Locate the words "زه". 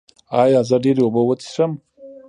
0.69-0.75